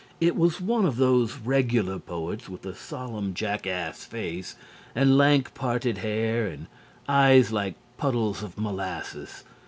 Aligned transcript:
It 0.19 0.35
was 0.35 0.59
one 0.59 0.87
of 0.87 0.95
those 0.97 1.37
regular 1.37 1.99
poets 1.99 2.49
with 2.49 2.65
a 2.65 2.73
solemn 2.73 3.35
jackass 3.35 4.03
face, 4.03 4.55
and 4.95 5.15
lank 5.15 5.53
parted 5.53 5.99
hair 5.99 6.47
and 6.47 6.65
eyes 7.07 7.51
like 7.51 7.75
puddles 7.97 8.41
of 8.41 8.57
molasses. 8.57 9.43